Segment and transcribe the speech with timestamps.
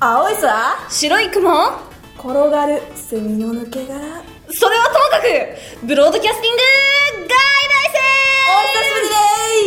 [0.00, 0.76] 青い空？
[0.88, 1.50] 白い雲？
[2.18, 3.98] 転がるセミの抜け殻。
[4.50, 5.20] それはともか
[5.82, 6.62] くブロードキャスティング
[8.50, 9.08] お久しぶり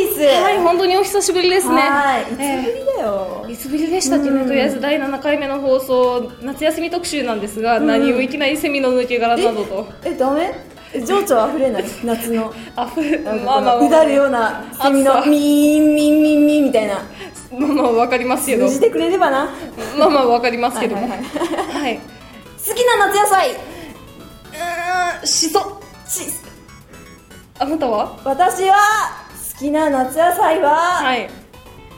[0.08, 0.20] です！
[0.20, 1.82] 外来生はい本当にお久しぶりですね。
[1.82, 2.24] はい。
[2.24, 9.88] いつぶりえだよ、ーいつぶりでしたっけねとりあえず第7回目の放送夏休み特集なんですが、何をいきなりセミの抜け殻などと。
[10.06, 10.54] えダメ？
[10.94, 11.84] え情緒あふれない？
[12.04, 12.54] 夏の。
[12.76, 17.02] あふれあまあまあうだるようなセミのミーンミンミンミンみたいな
[17.52, 18.68] まあまあわかりますけど。
[18.68, 19.50] 通じてくれればな。
[19.98, 21.02] まあまあわかりますけども。
[21.10, 21.98] はいははいい。
[21.98, 25.60] 好きな夏野菜うーんしそ
[26.08, 26.32] し
[27.60, 28.18] あなたは？
[28.24, 28.76] 私は
[29.54, 30.70] 好きな夏野菜は、
[31.04, 31.30] はい。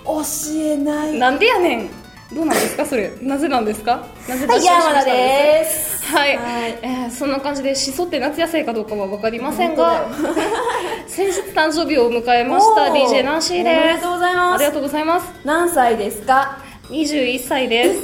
[0.05, 0.21] 教
[0.55, 1.13] えない。
[1.19, 1.89] なんでやねん。
[2.33, 2.85] どうなんですか？
[2.85, 3.11] それ。
[3.21, 4.03] なぜなんですか？
[4.27, 6.79] なぜはい山田ですはい、はい。
[6.81, 10.35] えーそんな感じでしそって夏野菜かどうかは分かりませんが本
[11.07, 14.55] 先日誕生日を迎えました DJ ナンシーおめでですとうございます。
[14.55, 15.31] ありがとうございます。
[15.43, 16.57] 何歳ですか
[16.89, 17.99] ？21歳です。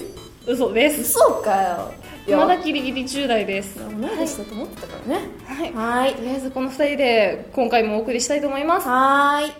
[0.45, 1.01] 嘘です。
[1.01, 2.37] 嘘かよ。
[2.37, 3.79] まだギリギリ10代です。
[3.79, 5.21] 同い年だと思ってたからね。
[5.45, 5.73] はい。
[5.73, 6.13] はい。
[6.13, 8.87] とりあえずこの2人で今回もお送りしたいと思います。
[8.87, 9.51] はーい。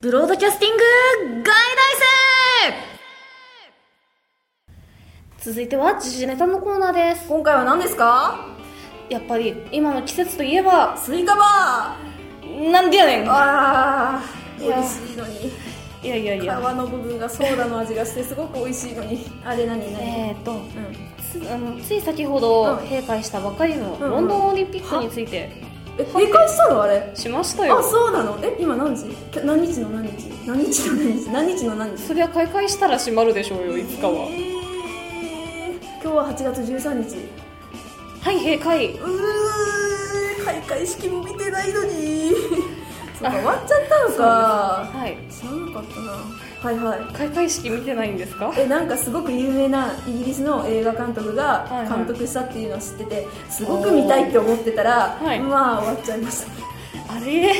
[0.00, 1.54] ブロードキャスティング外来
[2.82, 2.87] 生
[5.40, 7.28] 続いては時事ネタのコーナーです。
[7.28, 8.44] 今回は何ですか？
[9.08, 11.96] やっぱり今の季節といえばスイカバ
[12.72, 13.24] なんでやねん。
[13.24, 15.52] ーあー美いや味しいのに。
[16.02, 19.26] いやいやい皮やの部分がソーダの味がしてすごく美味しいのに。
[19.44, 20.62] あれ何何、えーとうん。
[21.22, 22.76] つあのつい先ほどうん。
[22.88, 24.10] 閉会したばかりのうんうん。
[24.10, 25.52] ロンドンオリンピックについて
[25.98, 27.12] え閉会したのあれ？
[27.14, 27.78] しましたよ。
[27.78, 28.36] あそうなの？
[28.42, 29.04] え今何時？
[29.44, 30.28] 何日の何日？
[30.46, 31.30] 何日の何日？
[31.30, 32.02] 何日の何日？
[32.02, 34.26] そりゃ開会したら閉まるでしょうよいつかは。
[34.30, 34.47] え
[36.18, 37.16] は8月13日。
[38.22, 38.92] はい閉会。
[38.94, 42.32] うー開会式も見てないのに。
[43.20, 44.24] そうか終わっちゃったのか。
[44.94, 45.16] はい。
[45.32, 46.12] 知らなかったな。
[46.60, 47.14] はいはい。
[47.14, 48.52] 開会式見てないんですか？
[48.56, 55.40] えなんかすごく有名なイギリスの映画監督が監督したっていうのを知っててすごく見たいって思ってたら、はい。
[55.40, 56.48] まあ終わっちゃいました
[57.08, 57.54] あれ？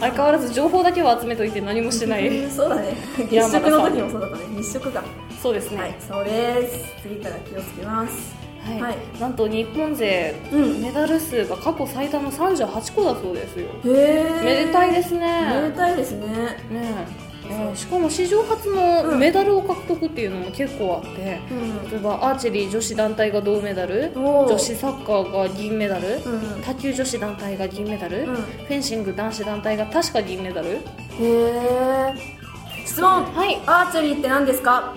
[0.00, 2.28] 相変わらず情報だけは集めといて何もしてない。
[2.28, 2.94] うんそうだね。
[3.28, 4.44] 日食の時もそうだったね。
[4.56, 5.02] 日食が
[5.42, 5.78] そうですね。
[5.78, 7.02] はいそうです。
[7.02, 8.34] 次から気をつけます。
[8.64, 8.96] はい、はい。
[9.20, 10.80] なんと日本勢、うん。
[10.82, 13.66] メダル数が過去最多の38個だそうですよ。
[13.84, 16.26] へえめでたいですめねでたいですね。
[16.70, 17.06] ね
[17.48, 19.18] えーしかも史上初のうん。
[19.18, 21.90] メダルを獲得っていうのも結構あって、うん。
[21.90, 28.34] 例えばアーチェリー女子団体が銅メダル女子サッカーが銀メダル、うん卓球女子団体が銀メダル、うん。
[28.36, 30.68] フェンシング男子団体が確か銀メダル。
[30.68, 30.80] へ
[31.20, 32.14] え
[32.84, 33.24] 質問。
[33.24, 33.60] はい。
[33.66, 34.94] アーチェリーって何ですか？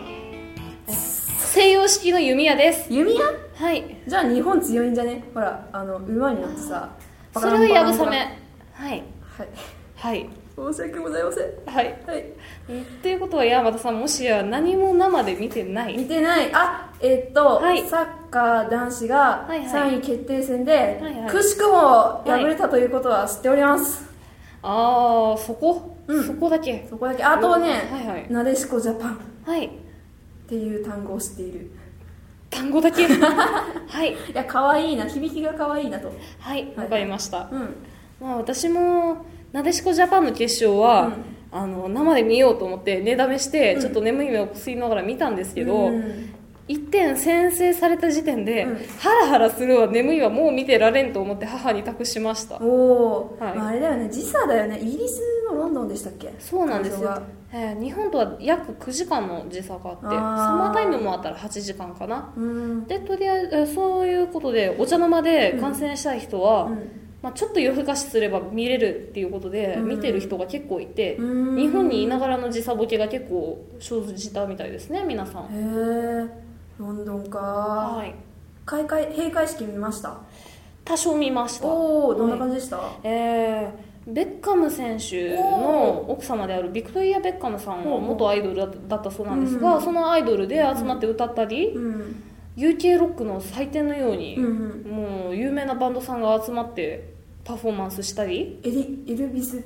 [0.87, 2.93] 西洋式の弓矢です。
[2.93, 3.25] 弓矢？
[3.55, 3.97] はい。
[4.05, 5.23] じゃあ日本強いんじゃね？
[5.33, 6.89] ほらあの馬に乗ってさ
[7.33, 8.37] それはやぶさめ。
[8.73, 9.03] はい。
[9.37, 9.47] はい。
[9.95, 11.43] はい申し訳ございません。
[11.65, 11.85] はい。
[12.07, 12.23] はい。
[13.01, 15.97] ということは山田さんもしや何も生で見てない？
[15.97, 16.49] 見てない。
[16.53, 17.85] あえっと、はい。
[17.87, 19.91] サッカー男子がはいはい。
[19.93, 21.29] 3位決定戦で、はいはい。
[21.29, 24.07] くしくも敗れたということは知っております、
[24.63, 26.23] ああそこ、うん。
[26.25, 26.87] そこだけ？
[26.89, 27.23] そこだけ。
[27.23, 28.31] あとね、はいはい。
[28.31, 29.15] なでしこジャパン。
[29.15, 29.69] っはい。
[30.47, 31.71] ていう単語を知っている。
[32.49, 33.05] 単語だけ？
[33.11, 34.13] はい。
[34.13, 35.05] いや可愛いな。
[35.05, 36.13] 響きが可愛いなと。
[36.39, 36.71] はい。
[36.77, 37.75] わかりました、うん。
[38.21, 41.13] まあ、私もなでしこジャパンの決勝は、
[41.51, 43.81] あの生で見ようと思って寝だめして、うん。
[43.81, 46.29] ちょっと眠い目をこすりながら見たんですけど、うん。
[46.67, 48.75] 1点先制された時点で、うん。
[48.99, 52.57] ハラハラするわ眠いわもう見てられんと思って母に託しました。
[52.61, 53.55] おお、はい。
[53.57, 54.09] まあ、あれだよね。
[54.09, 54.79] 時差だよね。
[54.81, 56.33] イギリスのロンドンでしたっけ？
[56.39, 57.17] そうなんですよ。
[57.53, 62.33] えー日本とは約9時間の時差があってサマータイムもあったら8時間かな。
[62.35, 62.85] うん。
[62.85, 69.87] でとりあえずえーそういうことでお茶の間で観戦したい人は、うんまあ、ちょっと夜更かしすれば見れるっていうことでうん。
[69.87, 71.57] 見てる人が結構いて、うん。
[71.57, 76.29] 日本にいながらの時差ボケが結構生じたみたいですね皆さん、へえ
[76.77, 77.39] ロンドンか。
[77.39, 78.13] はい。
[78.65, 80.17] 開会閉会式見ました？
[80.83, 81.67] 多少見ました。
[81.67, 92.23] おおどんな感じでした、えーベッカム選手の奥様であるビクトリア・ベッカムさんは元アイドルだだったそうなんですが、うんそのアイドルで集まって歌ったり、うん。
[92.55, 94.91] UK ロックの祭典のように、うん。
[94.91, 97.14] もう有名なバンドさんが集まって
[97.45, 98.59] パフォーマンスしたり？
[98.63, 99.63] エリエルビス・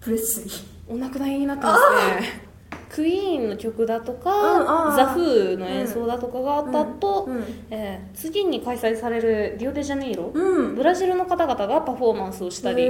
[0.00, 1.80] プレスリーお亡くなりになってます
[2.20, 2.52] ね。
[2.90, 7.44] クイーンの曲だとうんザ・フーの演奏だとかがあった後、うんうん。
[7.70, 10.74] えー次に開催されるリオデジャネイロ、うん。
[10.74, 12.88] ブラジルの方々がパフォーマンスをしたり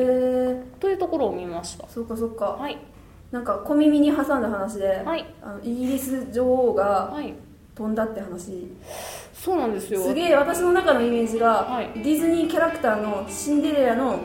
[0.81, 1.87] というところを見ました。
[1.89, 2.47] そっかそっか。
[2.47, 2.79] はい。
[3.31, 5.27] なんか小耳に挟んだ話で、はい。
[5.43, 7.35] あのイギリス女王がはい。
[7.75, 8.71] 飛んだって話
[9.43, 10.01] そうなんですよ。
[10.05, 11.91] すげえ私の中のイメージが、はい。
[11.97, 14.21] ディズニーキャラクターのシンデレラの、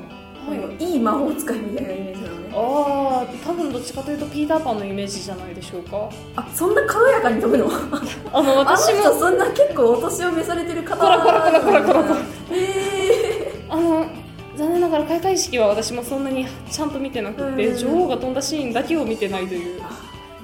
[0.79, 0.83] い。
[0.83, 2.49] いい魔法使いみたいなイメージなのね。
[2.53, 6.07] ああ多分どっちかというとピーターパンのイメージじゃないでしょうか。
[6.35, 7.67] あそんな軽やかに飛ぶの？
[8.31, 12.15] あの私も人そんな結構お年を召されてる方コラコラコラコラコラコラ。
[12.15, 12.21] へ
[12.51, 14.05] えあの
[14.55, 17.77] 残念ながら開会式は私もそんなにちゃんと見てなくて、うん。
[17.77, 19.81] 女王が飛んだシーンだけを見てないという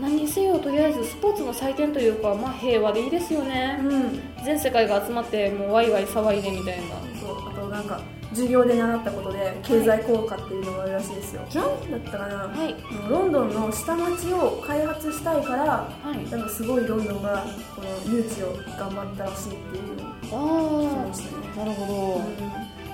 [0.03, 3.79] 何にせよとりあえずスポーツの祭典というか、まあ、平和でいいですよね。
[3.81, 4.21] うん。
[4.43, 6.95] 全世界が集まってもうワイワイ騒いでみたいな。
[7.21, 8.01] そうあとなんか
[8.31, 12.75] 授業で習ったことで経済効果っていうのがあるらしいですよ、なんだったかな、はい。
[13.09, 16.29] ロンドンの下町を開発したいからはい。
[16.29, 17.45] なんかすごいロンドンが
[17.75, 21.43] この誘致を頑張ったらしいっていうのを聞ましたね。
[21.55, 22.21] あなるほ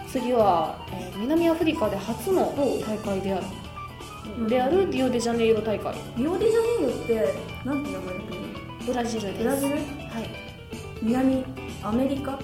[0.05, 3.58] ど、次は、えー南アフリカで初の大会である、うん
[4.47, 5.93] であるリオデジャネイロ大会。
[6.17, 7.35] リオデジャネイロって
[7.65, 8.23] なんて名前の？
[8.25, 8.39] 国
[8.85, 9.43] ブラジルです。
[9.43, 9.75] ブラジル？
[9.75, 9.83] はい。
[11.01, 11.43] 南
[11.83, 12.39] アメリカ？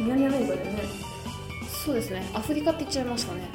[0.00, 0.82] 南アメリカだよね。
[1.84, 2.28] そうですね。
[2.34, 3.48] アフリカって言っちゃいましたね。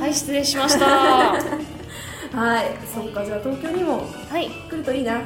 [0.00, 0.86] はい失礼しました。
[0.86, 1.32] は
[2.32, 2.66] はい。
[2.92, 4.06] そっかじゃあ東京にも
[4.40, 4.48] い。
[4.70, 5.20] 来るといいな。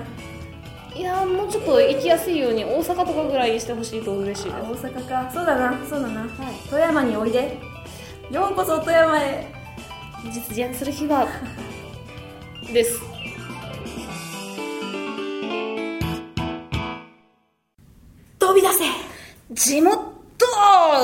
[0.94, 4.56] いやーもうちょっと行きやすいように大阪とかぐらいにしてほしいと嬉しいです。
[4.56, 5.30] あ大阪か。
[5.32, 5.78] そうだな。
[5.88, 6.20] そうだな。
[6.22, 6.28] はい。
[6.70, 7.58] 富山においで。
[8.30, 9.46] ようこそ富山へ
[10.24, 11.26] 実現する日は
[12.72, 13.00] です。
[18.38, 18.84] 飛び出せ。
[19.54, 19.96] 地元
[20.38, 20.46] ト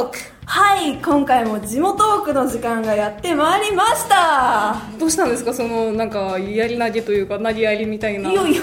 [0.05, 0.19] ーク。
[0.45, 4.77] はい今回も地元トークの時間がやってまいりました。
[4.99, 5.55] どうしたんですか？
[5.55, 8.31] そのなんかやり投げというか投げやりみたいな。
[8.31, 8.63] いよいよ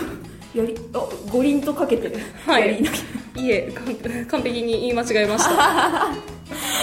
[0.56, 1.00] やりあ
[1.32, 2.18] 五輪とかけてる。
[2.46, 2.68] はい。
[2.68, 2.86] やり
[3.46, 6.10] いえ完完璧に言い間違えました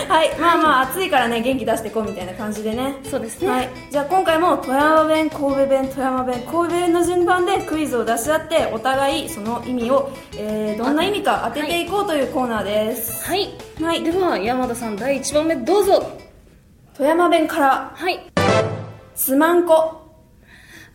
[0.08, 2.96] はいまあまあ暑いからね元気出していこうみたいな感じでね。
[3.04, 3.48] そうですね。
[3.48, 13.26] はい、じゃあ今回も富山弁神戸弁富山弁神戸弁の順番でクイズを出し合ってお互いその意味を、えーどんな意味か当てていこうというコーナーです。
[13.26, 13.48] はい、
[13.80, 16.12] はい、では山田さん第1問目どうぞ。
[16.96, 17.92] 富山弁から。
[17.94, 18.20] はい。
[19.14, 20.02] すまんこ。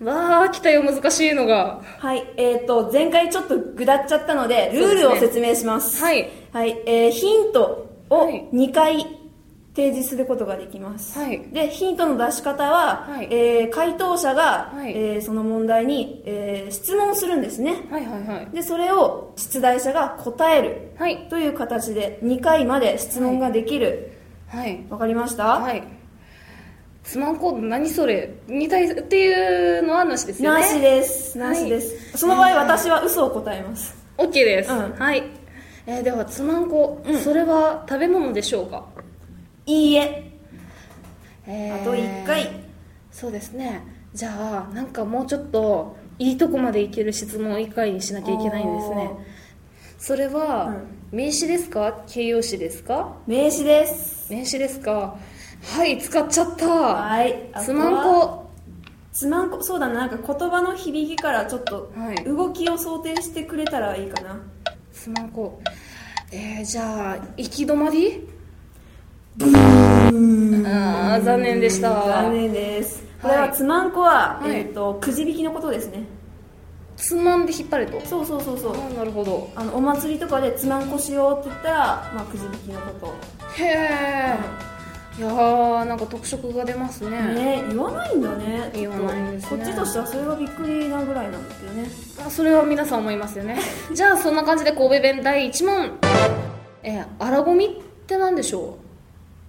[0.02, 1.82] わあ来たよ難しいのが。
[2.00, 6.02] はいえー、と前回ちょっとぐだっちゃったのでルールを説明します。
[6.04, 6.30] はい。
[6.54, 8.48] はい、えーヒントをはい。
[8.54, 9.18] 2回
[9.74, 11.42] 提示することができます、はい。
[11.54, 13.28] でヒントの出し方は、はい。
[13.32, 14.92] えー回答者が、はい。
[14.92, 17.88] えーその問題に、えー質問するんですね。
[17.90, 18.48] はいはいはい。
[18.54, 21.28] でそれを出題者が答えるはい。
[21.30, 24.12] という形で2回まで質問ができる。
[24.50, 24.84] はい。
[24.90, 25.82] わ、かりました、はい。
[27.04, 28.30] スマンコード何それ？
[28.48, 30.60] 似たいっていうのはなしですよね。
[30.60, 31.38] なしです。
[31.38, 33.96] なしです、その場合私は嘘を答えます。
[34.18, 34.92] OK です、うん。
[35.00, 35.24] はい、
[35.92, 37.18] えーではつまんこ、うん。
[37.20, 38.86] それは食べ物でしょうか、
[39.66, 40.32] いいえ。
[41.48, 42.50] えーあと1回。
[43.12, 43.82] そうですね。
[44.14, 49.12] じゃあなんかもうちょっといいとこまでいける質問を1回にしなきゃいけないんですね。
[49.98, 50.76] それは、
[51.12, 52.04] 名詞ですか？
[52.08, 53.18] 形容詞ですか？
[53.28, 54.32] 名詞です。
[54.32, 55.18] 名詞ですか？
[55.76, 56.68] はい使っちゃった。
[56.68, 58.50] はいつまんこ。
[59.12, 59.94] つまんこそうだな。
[59.94, 62.24] なんか言葉の響きからちょっとはい。
[62.24, 64.61] 動きを想定してくれたらいいかな、つ
[65.10, 65.62] まんこ
[66.32, 68.28] えー、じゃあ行き止まり？
[69.40, 71.90] あー残念でした。
[71.90, 73.04] 残念です。
[73.22, 73.38] こはい。
[73.38, 74.52] れはつまんこは、はい。
[74.56, 76.04] えっ、とくじ引きのことですね。
[76.98, 78.00] つまんで引っ張れと？
[78.06, 78.76] そうそうそうそう。
[78.76, 79.50] あーなるほど。
[79.56, 83.16] あのお祭りとかでつまんこしようって言ったら、まあ、くじ引きのこと。
[83.62, 84.38] へえ、
[85.22, 87.12] いやーなんか特色が出ますね。
[87.12, 89.64] ね言わないんだね言わないんですね。
[89.64, 91.88] こっちとしてはそれがびっくりなぐらいなんですよね。
[92.26, 93.60] あそれは皆さん思いますよね。
[93.94, 95.92] じゃあそんな感じで神戸弁第1問。
[96.82, 98.80] えー、荒ゴミって何でしょ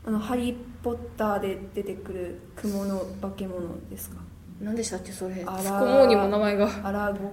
[0.06, 4.16] あのハリー・ポッターで出てくる雲の化け物ですか？
[4.61, 5.42] う何でしたっけそれ。
[5.47, 6.68] あら突っ込もうにも名前が。
[6.85, 7.32] アラゴ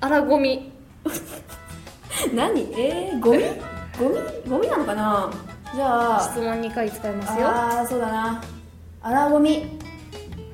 [0.00, 0.72] 荒ゴミ。
[2.34, 2.62] 何？
[2.78, 3.42] えー、ゴミ？
[3.98, 4.16] ゴミ？
[4.48, 5.30] ゴミなのかな？
[5.74, 7.46] じゃあ質問2回使いますよ。
[7.46, 8.42] ああそうだな。
[9.02, 9.78] アラゴミ。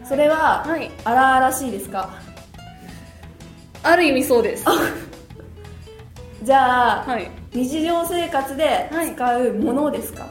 [0.05, 0.91] それは、はい。
[1.05, 2.11] 荒々しいですか？
[3.83, 4.65] ある意味そうです。
[6.43, 10.27] じゃあ、はい、日常生活で使うものですか、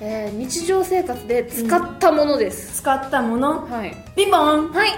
[0.00, 3.66] えー、日常生活で使ったものです、使ったもの？
[3.66, 3.96] はい。
[4.14, 4.70] ピンポン。
[4.70, 4.90] はい。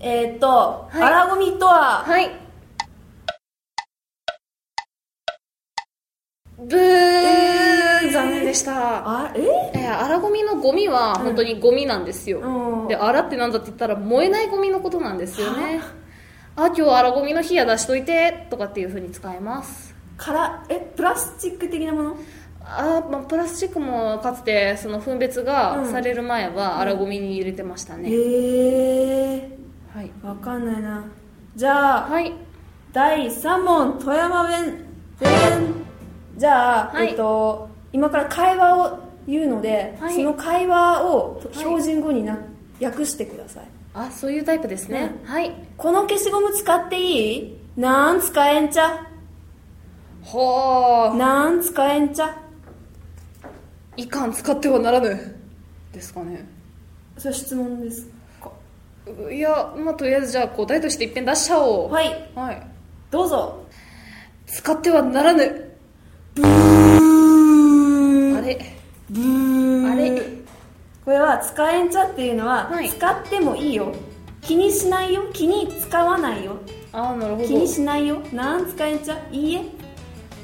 [0.00, 1.02] えー、っと、はい。
[1.02, 2.30] アラゴミとは、はい。
[6.58, 7.21] ブー、
[8.22, 8.72] 残念でした。
[9.06, 9.40] あえ？
[9.74, 12.88] えー、荒ゴミのゴミは本当にゴミなんですよ、うん。
[12.88, 15.80] で荒ってなんだって言ったら燃えないゴミのことなんですよね。
[16.56, 16.66] あ。
[16.66, 19.94] 今日荒ゴミの日や出しといてとかっていうふうに使えます。
[20.16, 22.16] からえプラスチック的なもの？
[22.64, 25.90] あ、まあ、プラスチックもかつてその分別がうん。
[25.90, 29.58] される前は荒ゴミに入れてましたね、へえ。
[29.92, 31.04] はい、わかんないな。
[31.56, 32.32] じゃあ、はい、
[32.92, 34.84] 第3問富山弁
[35.18, 35.30] 弁。
[36.36, 37.08] じゃあ、はい。
[37.08, 40.14] えっと今から会話を言うので、はい。
[40.14, 42.38] その会話をはい標準語になっ
[42.82, 43.64] 訳してください。
[43.94, 45.52] あそういうタイプですね、はい。
[45.76, 47.56] この消しゴム使っていい？
[47.76, 49.06] なん使えんちゃ？
[50.24, 52.36] はあなん使えんちゃ？
[53.96, 55.38] いかん使ってはならぬ
[55.92, 56.44] ですかね。
[57.18, 58.08] それ質問です
[58.42, 58.50] か？
[59.30, 61.92] いやまあとりあえずじゃあ答えとして一遍出しちゃおう。
[61.92, 62.30] はい。
[62.34, 62.66] はい。
[63.10, 63.66] どうぞ。
[64.46, 65.76] 使ってはならぬ。
[66.34, 66.46] ブー。
[66.46, 67.21] あ
[68.58, 68.76] れ。
[69.10, 69.92] ブー。
[69.92, 70.22] あれ。
[71.04, 72.88] これは使えんちゃっていうのは、はい。
[72.88, 73.92] 使ってもいいよ。
[74.40, 75.22] 気にしないよ。
[75.32, 76.56] 気に使わないよ。
[76.92, 77.48] ああなるほど。
[77.48, 78.20] 気にしないよ。
[78.32, 79.18] なん使えんちゃ？
[79.30, 79.62] いいえ。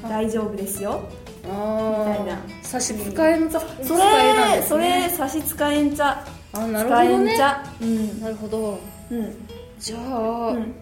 [0.03, 1.01] 大丈夫ですよ。
[1.49, 2.41] ああみたいな。
[2.63, 3.49] 差し支えん。
[3.51, 6.25] そ使えなんですれそねれ差し支えんちゃ。
[6.53, 7.33] あなる使えほどね。
[7.33, 7.63] んちゃ？
[7.81, 8.21] うん。
[8.21, 8.79] なるほど。
[9.11, 9.47] うん。
[9.79, 10.73] じゃあ、うん。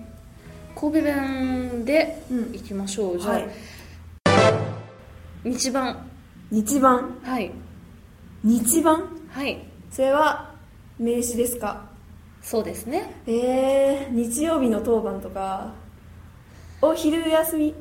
[0.75, 2.55] 神戸弁でうん。
[2.55, 3.50] いきましょう、じゃあ、はい。
[5.43, 5.98] 日番
[6.51, 7.18] 日番。
[7.24, 7.51] はい。
[8.44, 9.04] 日番？
[9.30, 9.66] はい。
[9.92, 10.51] それは
[11.00, 11.86] 名詞ですか？
[12.42, 13.13] そうですね。
[13.27, 15.74] えー、日曜日の当番とか。
[16.82, 17.75] お昼休み。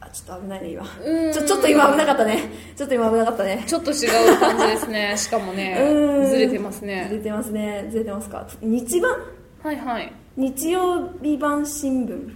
[0.00, 0.84] あちょっと危ないね今。
[1.04, 1.32] うん。
[1.32, 2.50] ちょちょっと今危なかったね。
[2.76, 3.64] ちょっと今危なかったね。
[3.66, 5.14] ちょっと違う感じですね。
[5.18, 6.26] しかもねうん。
[6.28, 7.88] ずれてますずねれてますね。
[7.90, 8.46] ずれてますか？
[8.60, 9.16] 日版
[9.62, 10.12] はいはい。
[10.36, 12.34] 日曜日版新聞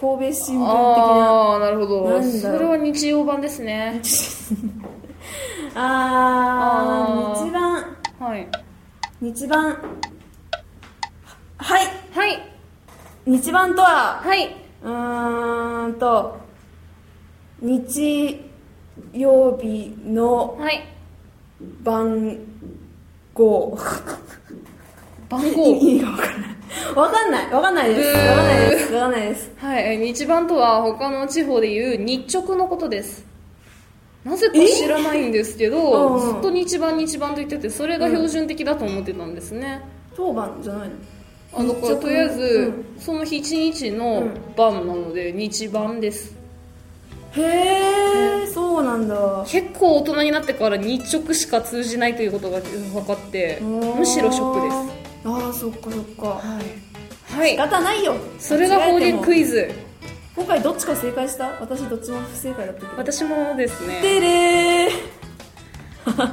[0.00, 0.70] 神戸新聞的な。
[0.70, 2.22] ああなるほど。
[2.22, 4.00] それは日曜版ですね。
[5.74, 7.96] あーあー日版。
[8.30, 8.48] はい。
[9.20, 9.76] 日版。
[11.56, 11.86] はい。
[12.14, 12.42] はい。
[13.26, 14.54] 日版とははい。
[14.84, 16.36] うーんと
[17.60, 18.40] 日
[19.12, 20.84] 曜日のはい。
[21.82, 22.38] 番
[23.34, 23.76] 号。
[25.28, 25.66] 番号。
[25.74, 26.47] 意味がわかんない
[26.98, 27.50] わかんない。
[27.50, 28.08] わかんないです。
[28.08, 28.92] わかんないです。
[28.92, 29.50] わかんないです。
[29.56, 29.94] はい。
[29.94, 33.24] え日番とは他の地方でいう日直のことです。
[34.24, 36.20] なぜか知らないんですけどうん。
[36.20, 39.80] ずっと日番日番と言っててそれが標準的だと思ってたんですね、
[40.16, 40.94] 当番じゃないの？
[41.54, 42.00] あだから日直？
[42.00, 46.36] とりあえず、うその日一日の番なので日番です。
[47.36, 49.44] へえそうなんだ。
[49.46, 54.98] 結構大人になってから日直しか通じないということが分かってむしろショックです。
[55.24, 56.26] ああそっかそっか。
[56.26, 56.64] はい、
[57.36, 58.16] はい、仕方ないよ。
[58.38, 59.70] それが方言クイイズ。
[60.34, 61.48] 今回どっちか正解した？
[61.60, 62.92] 私どっちも不正解だったけど。
[62.96, 64.00] 私もですね。
[64.00, 64.90] てれー。
[66.08, 66.28] は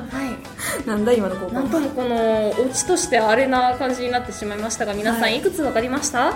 [0.86, 0.88] い。
[0.88, 1.52] なんだ今の高校。
[1.54, 6.34] なんともこのオチとしてあれな感じになってしまいましたが皆さはいんいくつ分かりました、い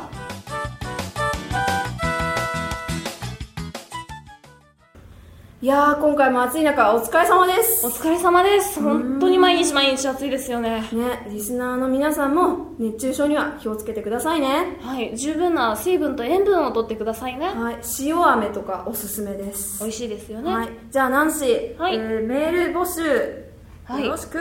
[5.62, 7.86] やー今回も暑い中お疲れ様です。
[7.86, 8.82] お疲れ様です。
[8.82, 10.88] 本当に毎日毎日暑いですよね。
[10.94, 14.78] ねリスナーの皆さんも熱中症には気をつけてくださいね。
[14.80, 17.48] はい十分な水分と塩分をとってくださいね。
[17.48, 19.84] はい塩飴とかおすすめです。
[19.84, 20.54] 美味しいですよね。
[20.54, 21.96] はいじゃあナンシー、はい。
[21.96, 23.52] えーメール募集、
[23.84, 24.06] はい。
[24.06, 24.40] よろしく。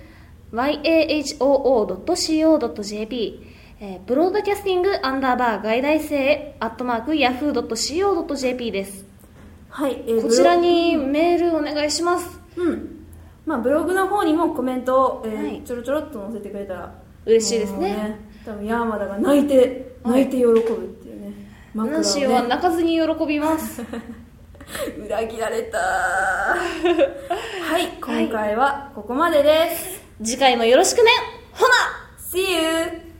[0.53, 3.47] YAHOO.CO.JP
[3.79, 9.05] えーブロードキャスティングアンダーバー外大生アットマーク Yahoo.CO.JP です。
[9.69, 12.39] はい、えーこちらにメールお願いします。
[12.55, 13.00] うん
[13.51, 15.61] まあブログの方にもコメントを、えーはい。
[15.63, 16.93] ちょろちょろっと載せてくれたら
[17.25, 20.25] 嬉しいですもうね多分ヤーマダが泣いてはい。
[20.25, 20.63] 泣いて喜ぶっ
[21.03, 21.33] ていうね、
[21.73, 23.83] 枕をナンシーはね泣かずに喜びます。
[25.05, 26.57] 裏切られた は
[27.77, 27.97] い。
[28.01, 31.11] 今回はここまでです、次回もよろしくね。
[31.51, 31.73] ほな。
[32.17, 33.10] See you!